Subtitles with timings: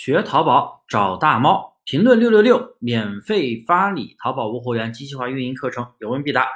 [0.00, 6.46] 学淘宝找大猫，评论六六六，免费发你淘宝无货源机器化运营课程，有问必答。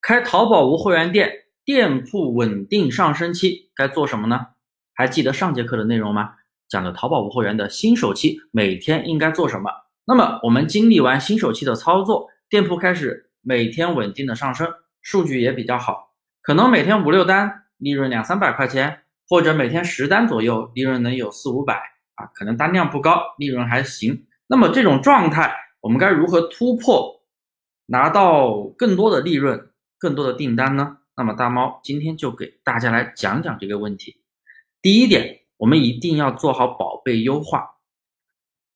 [0.00, 1.30] 开淘宝无货源店，
[1.66, 4.46] 店铺稳定上升期该做什么呢？
[4.94, 6.36] 还记得上节课的内容吗？
[6.66, 9.70] 讲的淘宝无货源的新手期每天应该做什么？
[10.06, 14.66] 那么我们经历完新手期的操作，店铺开始每天稳定的上升，
[15.02, 21.97] 数据也比较好，可能每天五六单，利润两三百块钱，或者每天十单左右，利润能有四五百。
[22.18, 24.26] 啊，可能单量不高，利润还行。
[24.48, 27.22] 那么这种状态，我们该如何突破，
[27.86, 30.98] 拿到更多的利润、更多的订单呢？
[31.16, 34.20] 那么大猫今天就给大家来讲讲这个问题。
[34.82, 37.76] 第一点，我们一定要做好宝贝优化。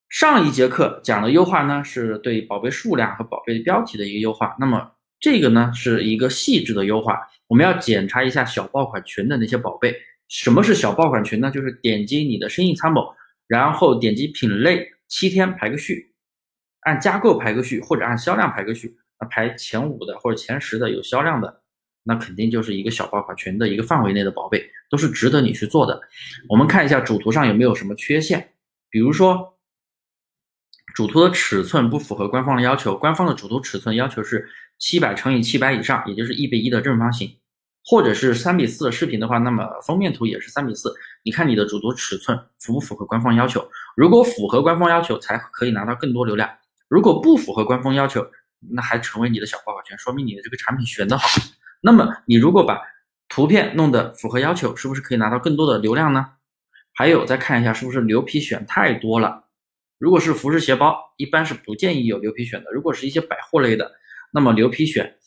[0.09, 4.55] 上一节课讲的优化呢，是对宝贝数量和宝贝标题的一个优化。
[4.59, 7.19] 那么这个呢，是一个细致的优化。
[7.47, 9.95] 我们要检查一下小爆款群的那些宝贝。
[10.29, 11.49] 什么是小爆款群呢？
[11.49, 13.13] 就是点击你的生意参谋。
[13.53, 16.15] 然后点击品类，七天排个序，
[16.79, 18.97] 按加购排个序，或者按销量排个序。
[19.19, 21.61] 那排前五的或者前十的有销量的，
[22.01, 26.01] 那肯定就是一个小爆款群的一个范围内的宝贝，都是值得你去做的。
[26.49, 28.55] 我们看一下主图上有没有什么缺陷，
[28.89, 29.55] 比如说
[30.95, 37.37] 主图的尺寸不符合官方的要求，官方的主图尺寸要求是七百乘以七百以上，也就是一比一的正方形。
[37.85, 40.93] 或者是三比四的视频的话，那么封面图也是三比四。
[41.21, 43.69] 你看你的主图尺寸符不符合官方要求？
[43.97, 46.47] 如果符合官方要求，才可以拿到更多流量；
[46.87, 48.25] 如果不符合官方要求，
[48.71, 51.27] 那还成为你的小爆款群，说明你的这个产品选得好。
[51.81, 52.81] 那么你如果把
[53.27, 56.25] 图片弄得符合要求，是不是可以拿到更多的流量呢？
[56.93, 59.43] 还有再看一下是不是牛皮选太多了。
[59.97, 62.71] 如果是服饰鞋包，一般是不建议有牛皮选的。
[62.71, 63.91] 如果是一些百货类的，
[64.31, 65.17] 那么牛皮选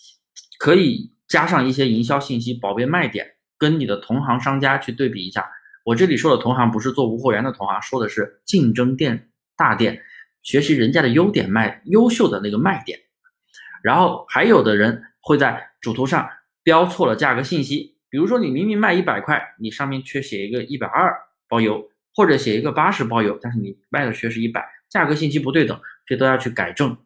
[0.59, 1.15] 可以。
[1.29, 5.49] 加上一些营销信息、宝贝卖点，跟你的同行商家去对比一下。
[5.85, 10.03] 我这里说的同行不是做无货源的同行，说的是竞争店大店，
[10.43, 12.99] 学习人家的优点卖优秀的那个卖点。
[13.83, 16.29] 然后还有的人会在主图上
[16.65, 21.17] 标错了价格信息，比如说你明明卖一百块，你上面却写一个一百二
[21.49, 26.97] 包邮，或者写一个八十包邮，但是你卖的却是一百，价格信息不对等，这都要去改正。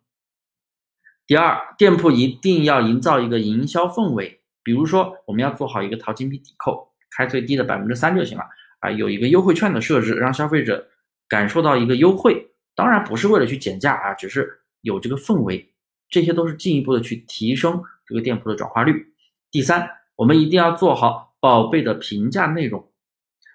[1.30, 8.42] 第二，店铺一定要营造一个营销氛围，比如说我们要做好一个淘金币抵扣，开最低的百分之三就行了
[8.80, 10.88] 啊，有一个优惠券的设置，让消费者
[11.28, 15.72] 感受到一个优惠，当然不是为了去减价啊，只是有这个氛围，
[16.08, 19.14] 这些都是进一步的去提升这个店铺的转化率。
[19.52, 22.90] 第三，我们一定要做好宝贝的评价内容，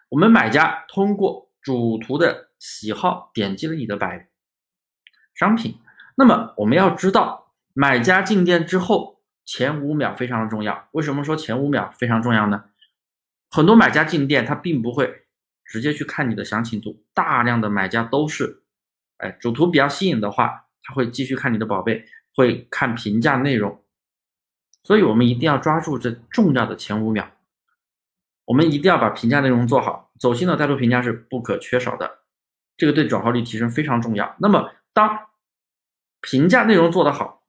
[0.07, 4.29] 我们买家通过主图的喜好点击了你的百
[5.33, 5.75] 商品，
[6.15, 7.41] 那么我们要知道。
[7.77, 10.87] 买家进店之后，前五秒非常的重要。
[10.93, 12.63] 为什么说前五秒非常重要呢？
[13.49, 15.25] 很多买家进店，他并不会
[15.65, 18.63] 直接去看你的详情图，大量的买家都是，
[19.17, 23.83] 哎，主图比较吸引的话，他会继续看你的宝贝，会看评价内容。
[24.81, 27.29] 所以我们一定要抓住这重要的前五秒，
[28.45, 32.19] 我们一定要把评价内容做好，走心的带图评价是不可缺少的，
[32.77, 34.33] 这个对转化率提升非常重要。
[34.39, 35.27] 那么当
[36.21, 37.43] 评价内容做得好，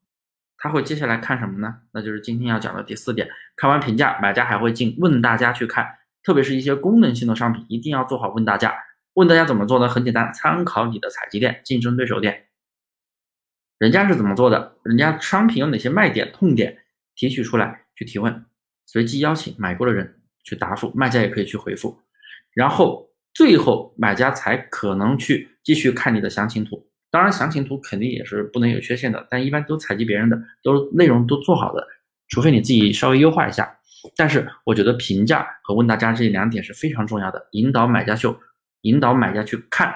[0.66, 1.77] 他会接下来看什么呢？
[1.93, 3.28] 那就是今天要讲的第四点。
[3.54, 5.87] 看完评价，买家还会进问大家去看，
[6.25, 8.75] 特别是一些功能性的商品，一定要做好问大家。
[9.15, 9.88] 问大家怎么做呢？
[9.88, 12.47] 很简单，参考你的采集店、竞争对手店，
[13.78, 14.77] 人家是怎么做的？
[14.82, 16.78] 人家商品有哪些卖点、痛点？
[17.15, 18.44] 提取出来去提问，
[18.87, 21.98] 随机邀请买过的人去答复，卖家也可以去回复，
[22.53, 26.91] 然后最后买家才可能去继续看你的详情图。
[27.16, 31.82] 当然，详情图肯定也是不能有缺陷的，但一般都采集别人的，都内容都做好的，
[32.28, 33.78] 除非你自己稍微优化一下。
[34.15, 38.38] 但是我觉得评价和问大家这两点是非常重要的，引导买家秀，
[38.82, 39.94] 引导买家去看，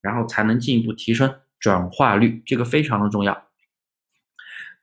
[0.00, 3.46] 然后才能进一步提升转化率，这个非常的重要。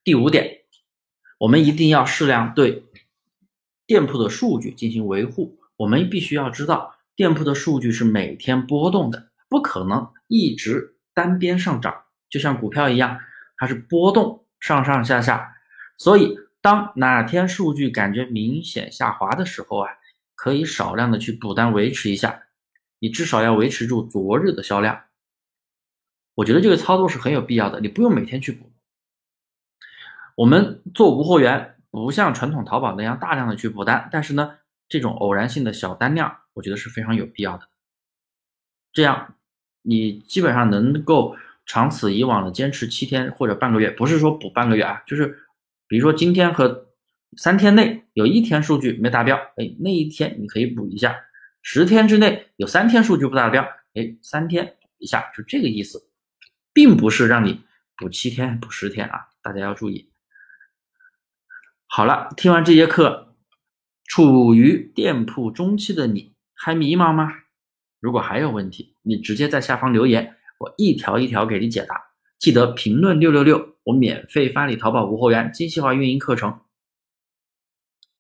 [0.06, 0.60] 第五点，
[1.40, 2.86] 我们一定要适量对
[3.86, 10.93] 店铺的数据进行维护，我们必须要知道店铺的数据是每天波动的，不可能一直。
[11.14, 13.20] 单边上涨，就像股票一样，
[13.58, 15.56] 它是波动上上下下。
[15.98, 19.92] 所以，当哪天数据感觉明显下滑的时候啊，
[20.36, 22.44] 可以少量的去补单维持一下，
[23.00, 25.04] 你至少要维持住昨日的销量。
[26.36, 28.72] 我觉得这个操作是很有必要的，你不用每天去补。
[30.36, 34.58] 我们做无货源，不像传统淘宝那样大量的去补单，但是呢，
[34.90, 37.70] 这种偶然性的小单量，我觉得是非常有必要的。
[38.92, 39.36] 这样。
[39.84, 41.36] 你基本上能够
[41.66, 45.38] 长此以往的坚持七天或者半个月，不是说补半个月啊，就是
[45.88, 46.88] 比如说今天和
[47.38, 51.12] 三天内有一天数据没达标，哎，那一天你可以补一下；
[51.62, 53.64] 十天之内有三天数据不达标，
[53.94, 56.10] 哎，三天补一下，就这个意思，
[56.74, 57.62] 并不是让你
[57.98, 60.10] 补七天、补十天啊，大家要注意。
[61.88, 63.36] 好了，听完这节课，
[64.06, 67.43] 处于店铺中期的你还迷茫吗？
[68.04, 71.96] 如果还有问题，你直接在下方留言，我一条一条给你解答。
[72.38, 76.54] 记得评论六六六，我免费发你淘宝无货源精细化运营课程。